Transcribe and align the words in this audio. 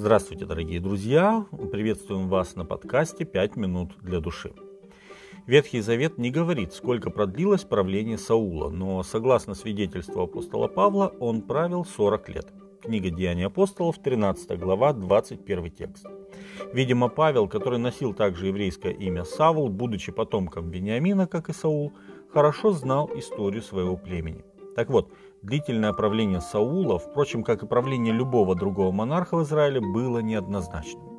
Здравствуйте, 0.00 0.46
дорогие 0.46 0.80
друзья! 0.80 1.44
Приветствуем 1.70 2.30
вас 2.30 2.56
на 2.56 2.64
подкасте 2.64 3.26
«Пять 3.26 3.56
минут 3.56 3.92
для 4.00 4.20
души». 4.20 4.54
Ветхий 5.46 5.82
Завет 5.82 6.16
не 6.16 6.30
говорит, 6.30 6.72
сколько 6.72 7.10
продлилось 7.10 7.64
правление 7.64 8.16
Саула, 8.16 8.70
но 8.70 9.02
согласно 9.02 9.52
свидетельству 9.54 10.22
апостола 10.22 10.68
Павла, 10.68 11.12
он 11.20 11.42
правил 11.42 11.84
40 11.84 12.28
лет. 12.30 12.46
Книга 12.80 13.10
Деяний 13.10 13.44
апостолов, 13.44 13.98
13 13.98 14.58
глава, 14.58 14.94
21 14.94 15.70
текст. 15.70 16.06
Видимо, 16.72 17.08
Павел, 17.08 17.46
который 17.46 17.78
носил 17.78 18.14
также 18.14 18.46
еврейское 18.46 18.92
имя 18.94 19.24
Савул, 19.24 19.68
будучи 19.68 20.12
потомком 20.12 20.70
Вениамина, 20.70 21.26
как 21.26 21.50
и 21.50 21.52
Саул, 21.52 21.92
хорошо 22.32 22.72
знал 22.72 23.10
историю 23.14 23.60
своего 23.60 23.98
племени. 23.98 24.46
Так 24.76 24.88
вот, 24.88 25.12
длительное 25.42 25.92
правление 25.92 26.40
Саула, 26.40 26.98
впрочем, 26.98 27.42
как 27.42 27.62
и 27.62 27.66
правление 27.66 28.12
любого 28.12 28.54
другого 28.54 28.92
монарха 28.92 29.36
в 29.36 29.42
Израиле, 29.42 29.80
было 29.80 30.18
неоднозначным. 30.20 31.10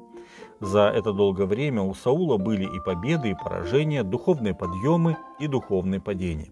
За 0.59 0.89
это 0.89 1.11
долгое 1.11 1.45
время 1.45 1.81
у 1.81 1.93
Саула 1.93 2.37
были 2.37 2.63
и 2.63 2.79
победы, 2.85 3.31
и 3.31 3.35
поражения, 3.35 4.03
духовные 4.03 4.53
подъемы 4.53 5.17
и 5.39 5.47
духовные 5.47 5.99
падения. 5.99 6.51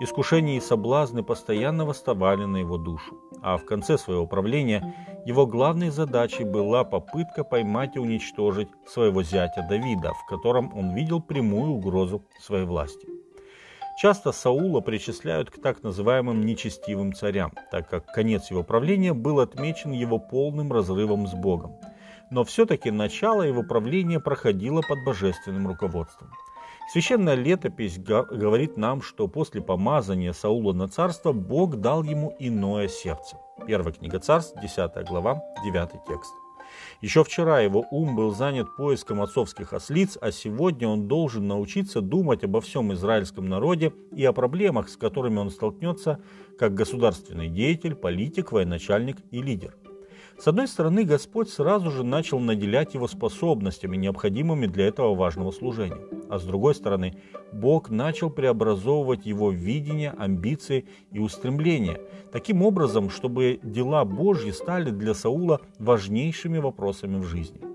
Искушения 0.00 0.56
и 0.56 0.60
соблазны 0.60 1.22
постоянно 1.22 1.84
восставали 1.84 2.44
на 2.44 2.58
его 2.58 2.78
душу, 2.78 3.16
а 3.42 3.56
в 3.56 3.64
конце 3.64 3.96
своего 3.96 4.26
правления 4.26 4.94
его 5.24 5.46
главной 5.46 5.90
задачей 5.90 6.44
была 6.44 6.84
попытка 6.84 7.44
поймать 7.44 7.96
и 7.96 8.00
уничтожить 8.00 8.68
своего 8.86 9.22
зятя 9.22 9.64
Давида, 9.68 10.12
в 10.12 10.26
котором 10.26 10.76
он 10.76 10.94
видел 10.94 11.20
прямую 11.20 11.72
угрозу 11.72 12.22
своей 12.40 12.66
власти. 12.66 13.13
Часто 13.96 14.32
Саула 14.32 14.80
причисляют 14.80 15.50
к 15.50 15.62
так 15.62 15.84
называемым 15.84 16.44
нечестивым 16.44 17.12
царям, 17.12 17.52
так 17.70 17.88
как 17.88 18.06
конец 18.06 18.50
его 18.50 18.64
правления 18.64 19.14
был 19.14 19.38
отмечен 19.38 19.92
его 19.92 20.18
полным 20.18 20.72
разрывом 20.72 21.28
с 21.28 21.34
Богом. 21.34 21.76
Но 22.30 22.42
все-таки 22.42 22.90
начало 22.90 23.42
его 23.42 23.62
правления 23.62 24.18
проходило 24.18 24.82
под 24.82 25.04
божественным 25.04 25.68
руководством. 25.68 26.32
Священная 26.92 27.34
летопись 27.34 27.98
говорит 27.98 28.76
нам, 28.76 29.00
что 29.00 29.28
после 29.28 29.62
помазания 29.62 30.32
Саула 30.32 30.72
на 30.72 30.88
царство 30.88 31.32
Бог 31.32 31.76
дал 31.76 32.02
ему 32.02 32.34
иное 32.40 32.88
сердце. 32.88 33.36
Первая 33.66 33.94
книга 33.94 34.18
царств, 34.18 34.60
10 34.60 35.06
глава, 35.08 35.40
9 35.64 35.90
текст. 36.06 36.43
Еще 37.00 37.24
вчера 37.24 37.60
его 37.60 37.86
ум 37.90 38.16
был 38.16 38.34
занят 38.34 38.74
поиском 38.76 39.22
отцовских 39.22 39.72
ослиц, 39.72 40.16
а 40.20 40.32
сегодня 40.32 40.88
он 40.88 41.06
должен 41.08 41.46
научиться 41.46 42.00
думать 42.00 42.44
обо 42.44 42.60
всем 42.60 42.92
израильском 42.94 43.48
народе 43.48 43.92
и 44.12 44.24
о 44.24 44.32
проблемах, 44.32 44.88
с 44.88 44.96
которыми 44.96 45.38
он 45.38 45.50
столкнется 45.50 46.20
как 46.58 46.74
государственный 46.74 47.48
деятель, 47.48 47.94
политик, 47.94 48.52
военачальник 48.52 49.18
и 49.30 49.42
лидер. 49.42 49.74
С 50.38 50.48
одной 50.48 50.68
стороны, 50.68 51.04
Господь 51.04 51.48
сразу 51.48 51.90
же 51.90 52.04
начал 52.04 52.40
наделять 52.40 52.94
его 52.94 53.08
способностями, 53.08 53.96
необходимыми 53.96 54.66
для 54.66 54.86
этого 54.86 55.14
важного 55.14 55.52
служения. 55.52 56.00
А 56.28 56.38
с 56.38 56.44
другой 56.44 56.74
стороны, 56.74 57.16
Бог 57.52 57.90
начал 57.90 58.30
преобразовывать 58.30 59.26
его 59.26 59.50
видение, 59.50 60.10
амбиции 60.10 60.86
и 61.12 61.18
устремления, 61.18 62.00
таким 62.32 62.62
образом, 62.62 63.10
чтобы 63.10 63.60
дела 63.62 64.04
Божьи 64.04 64.50
стали 64.50 64.90
для 64.90 65.14
Саула 65.14 65.60
важнейшими 65.78 66.58
вопросами 66.58 67.18
в 67.18 67.24
жизни. 67.24 67.73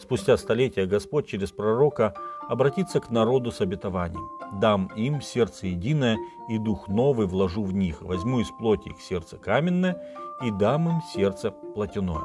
Спустя 0.00 0.36
столетия 0.36 0.86
Господь 0.86 1.26
через 1.26 1.50
пророка 1.50 2.14
обратится 2.48 3.00
к 3.00 3.10
народу 3.10 3.50
с 3.50 3.60
обетованием. 3.60 4.28
«Дам 4.60 4.86
им 4.96 5.20
сердце 5.20 5.66
единое, 5.66 6.16
и 6.48 6.58
дух 6.58 6.88
новый 6.88 7.26
вложу 7.26 7.62
в 7.62 7.72
них, 7.72 8.00
возьму 8.00 8.40
из 8.40 8.48
плоти 8.50 8.88
их 8.88 9.00
сердце 9.00 9.36
каменное, 9.36 10.00
и 10.42 10.50
дам 10.50 10.88
им 10.88 11.02
сердце 11.12 11.50
плотяное». 11.50 12.24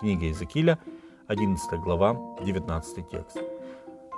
Книга 0.00 0.24
Иезекииля, 0.24 0.78
11 1.28 1.80
глава, 1.80 2.16
19 2.42 3.08
текст. 3.08 3.38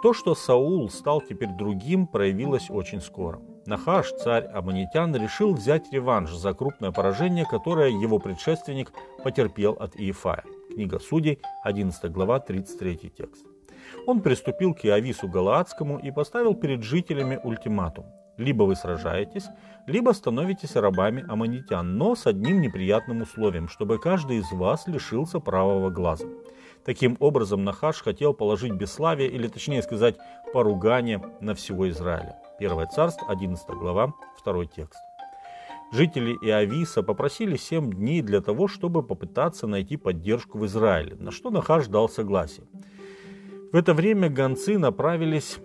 То, 0.02 0.12
что 0.12 0.34
Саул 0.34 0.88
стал 0.88 1.20
теперь 1.20 1.50
другим, 1.50 2.06
проявилось 2.06 2.70
очень 2.70 3.00
скоро. 3.00 3.40
Нахаш, 3.64 4.10
царь 4.12 4.46
Аманитян, 4.46 5.14
решил 5.14 5.54
взять 5.54 5.92
реванш 5.92 6.32
за 6.32 6.52
крупное 6.52 6.90
поражение, 6.90 7.46
которое 7.46 7.90
его 7.90 8.18
предшественник 8.18 8.92
потерпел 9.22 9.72
от 9.74 9.94
Иефая. 9.94 10.42
Книга 10.74 10.98
Судей, 10.98 11.38
11 11.62 12.10
глава, 12.10 12.40
33 12.40 13.12
текст. 13.16 13.46
Он 14.06 14.20
приступил 14.20 14.74
к 14.74 14.84
Иовису 14.84 15.28
Галаадскому 15.28 15.98
и 15.98 16.10
поставил 16.10 16.54
перед 16.54 16.82
жителями 16.82 17.38
ультиматум. 17.44 18.06
Либо 18.36 18.64
вы 18.64 18.74
сражаетесь, 18.74 19.46
либо 19.86 20.10
становитесь 20.10 20.74
рабами 20.74 21.24
аммонитян, 21.28 21.96
но 21.96 22.16
с 22.16 22.26
одним 22.26 22.60
неприятным 22.60 23.22
условием, 23.22 23.68
чтобы 23.68 23.98
каждый 23.98 24.38
из 24.38 24.50
вас 24.50 24.88
лишился 24.88 25.38
правого 25.38 25.90
глаза. 25.90 26.26
Таким 26.84 27.16
образом, 27.20 27.62
Нахаш 27.62 28.02
хотел 28.02 28.34
положить 28.34 28.72
бесславие, 28.72 29.28
или 29.28 29.46
точнее 29.46 29.82
сказать, 29.82 30.16
поругание 30.52 31.22
на 31.40 31.54
всего 31.54 31.88
Израиля. 31.88 32.41
Первое 32.62 32.86
царство, 32.86 33.26
11 33.26 33.66
глава, 33.70 34.14
2 34.44 34.66
текст. 34.66 35.00
Жители 35.90 36.38
Иависа 36.42 37.02
попросили 37.02 37.56
семь 37.56 37.92
дней 37.92 38.22
для 38.22 38.40
того, 38.40 38.68
чтобы 38.68 39.02
попытаться 39.02 39.66
найти 39.66 39.96
поддержку 39.96 40.58
в 40.58 40.66
Израиле, 40.66 41.16
на 41.16 41.32
что 41.32 41.50
Нахаш 41.50 41.88
дал 41.88 42.08
согласие. 42.08 42.64
В 43.72 43.76
это 43.76 43.94
время 43.94 44.28
гонцы 44.28 44.78
направились 44.78 45.58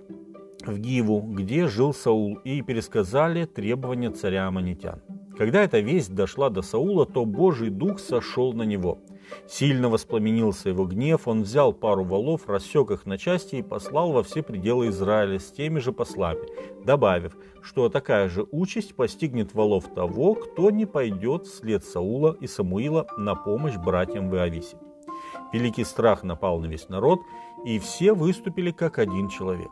в 0.65 0.79
Гиву, 0.79 1.21
где 1.21 1.67
жил 1.67 1.93
Саул, 1.93 2.39
и 2.43 2.63
пересказали 2.63 3.45
требования 3.45 4.09
царя 4.09 4.47
Аманитян. 4.47 4.99
Когда 5.37 5.61
эта 5.61 5.79
весть 5.79 6.15
дошла 6.15 6.49
до 6.49 6.63
Саула, 6.63 7.05
то 7.05 7.23
Божий 7.23 7.69
дух 7.69 7.99
сошел 7.99 8.53
на 8.53 8.63
него. 8.63 8.97
Сильно 9.47 9.87
воспламенился 9.87 10.69
его 10.69 10.85
гнев, 10.85 11.27
он 11.27 11.43
взял 11.43 11.73
пару 11.73 12.03
валов, 12.03 12.47
рассек 12.47 12.91
их 12.91 13.05
на 13.05 13.17
части 13.17 13.57
и 13.57 13.61
послал 13.61 14.13
во 14.13 14.23
все 14.23 14.41
пределы 14.41 14.87
Израиля 14.87 15.37
с 15.37 15.51
теми 15.51 15.79
же 15.79 15.91
послами, 15.91 16.47
добавив, 16.83 17.35
что 17.61 17.89
такая 17.89 18.29
же 18.29 18.47
участь 18.51 18.95
постигнет 18.95 19.53
валов 19.53 19.93
того, 19.93 20.33
кто 20.33 20.71
не 20.71 20.85
пойдет 20.85 21.45
вслед 21.45 21.83
Саула 21.83 22.35
и 22.39 22.47
Самуила 22.47 23.05
на 23.17 23.35
помощь 23.35 23.75
братьям 23.75 24.29
в 24.29 24.35
Иависе. 24.35 24.77
Великий 25.53 25.83
страх 25.83 26.23
напал 26.23 26.59
на 26.59 26.65
весь 26.65 26.89
народ, 26.89 27.19
и 27.65 27.77
все 27.79 28.13
выступили 28.13 28.71
как 28.71 28.97
один 28.97 29.29
человек. 29.29 29.71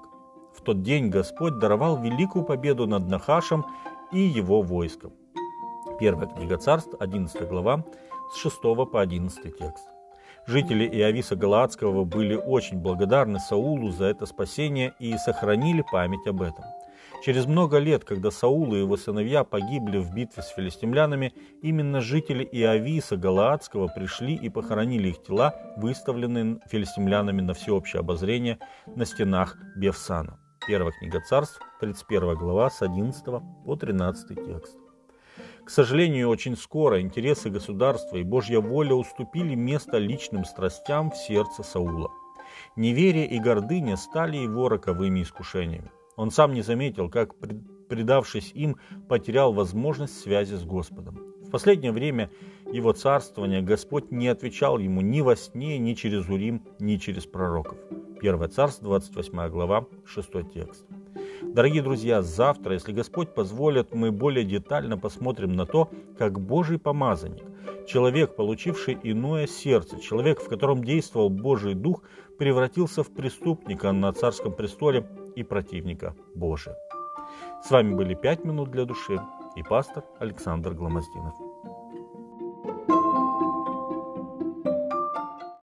В 0.54 0.62
тот 0.62 0.84
день 0.84 1.10
Господь 1.10 1.58
даровал 1.60 2.02
великую 2.02 2.46
победу 2.46 2.88
над 2.88 3.08
Нахашем 3.08 3.66
и 4.12 4.20
его 4.20 4.62
войском. 4.62 5.14
Первая 5.98 6.28
книга 6.28 6.58
царств, 6.58 6.94
11 7.00 7.48
глава, 7.48 7.86
с 8.34 8.38
6 8.40 8.62
по 8.62 9.02
11 9.02 9.58
текст. 9.58 9.88
Жители 10.46 10.86
Иависа 10.86 11.38
Галаадского 11.38 12.04
были 12.04 12.36
очень 12.36 12.80
благодарны 12.80 13.40
Саулу 13.40 13.92
за 13.92 14.06
это 14.06 14.26
спасение 14.26 14.94
и 15.00 15.18
сохранили 15.18 15.86
память 15.90 16.28
об 16.28 16.42
этом. 16.42 16.66
Через 17.24 17.46
много 17.46 17.78
лет, 17.78 18.04
когда 18.04 18.30
Саул 18.30 18.76
и 18.76 18.80
его 18.80 18.98
сыновья 18.98 19.46
погибли 19.46 19.98
в 20.00 20.14
битве 20.14 20.44
с 20.44 20.50
филистимлянами, 20.50 21.34
именно 21.62 22.02
жители 22.02 22.44
Иависа 22.52 23.16
Галаадского 23.16 23.88
пришли 23.88 24.36
и 24.36 24.50
похоронили 24.50 25.08
их 25.08 25.24
тела, 25.24 25.56
выставленные 25.78 26.60
филистимлянами 26.70 27.42
на 27.42 27.54
всеобщее 27.54 28.02
обозрение 28.02 28.60
на 28.86 29.06
стенах 29.06 29.58
Бевсана. 29.78 30.40
Первая 30.68 30.92
книга 31.00 31.22
царств, 31.22 31.60
31 31.80 32.36
глава, 32.36 32.70
с 32.70 32.82
11 32.82 33.24
по 33.66 33.76
13 33.76 34.46
текст. 34.46 34.85
К 35.66 35.70
сожалению, 35.72 36.30
очень 36.30 36.56
скоро 36.56 37.02
интересы 37.02 37.50
государства 37.50 38.18
и 38.18 38.24
Божья 38.24 38.60
воля 38.60 38.94
уступили 38.94 39.56
место 39.56 39.98
личным 39.98 40.46
страстям 40.46 41.10
в 41.10 41.18
сердце 41.18 41.64
Саула. 41.64 42.12
Неверие 42.76 43.26
и 43.26 43.40
гордыня 43.40 43.98
стали 43.98 44.38
его 44.38 44.70
роковыми 44.70 45.24
искушениями. 45.24 45.92
Он 46.18 46.30
сам 46.30 46.54
не 46.54 46.62
заметил, 46.62 47.10
как, 47.10 47.34
предавшись 47.90 48.52
им, 48.54 48.78
потерял 49.10 49.54
возможность 49.54 50.20
связи 50.20 50.54
с 50.54 50.64
Господом. 50.64 51.20
В 51.42 51.50
последнее 51.50 51.92
время 51.92 52.30
его 52.72 52.94
царствования 52.94 53.64
Господь 53.64 54.12
не 54.12 54.28
отвечал 54.28 54.78
ему 54.78 55.02
ни 55.02 55.22
во 55.22 55.36
сне, 55.36 55.80
ни 55.80 55.96
через 55.96 56.30
Урим, 56.30 56.64
ни 56.78 56.98
через 56.98 57.26
пророков. 57.26 57.78
Первое 58.22 58.50
царство, 58.50 58.86
28 58.86 59.50
глава, 59.50 59.88
6 60.06 60.32
текст. 60.54 60.86
Дорогие 61.54 61.82
друзья, 61.82 62.22
завтра, 62.22 62.74
если 62.74 62.92
Господь 62.92 63.34
позволит, 63.34 63.94
мы 63.94 64.12
более 64.12 64.44
детально 64.44 64.98
посмотрим 64.98 65.54
на 65.54 65.66
то, 65.66 65.90
как 66.18 66.40
Божий 66.40 66.80
помазанник, 66.80 67.46
человек, 67.88 68.36
получивший 68.36 68.98
иное 69.04 69.48
сердце, 69.48 70.00
человек, 70.00 70.42
в 70.42 70.48
котором 70.48 70.84
действовал 70.84 71.30
Божий 71.30 71.74
Дух, 71.74 72.04
превратился 72.38 73.04
в 73.04 73.14
преступника 73.14 73.92
на 73.92 74.12
царском 74.14 74.54
престоле 74.54 75.08
и 75.36 75.44
противника 75.44 76.16
Божия. 76.34 76.76
С 77.64 77.72
вами 77.72 77.94
были 77.94 78.16
«Пять 78.16 78.44
минут 78.44 78.72
для 78.72 78.86
души» 78.86 79.20
и 79.56 79.64
пастор 79.64 80.04
Александр 80.20 80.74
Гломоздинов. 80.74 81.45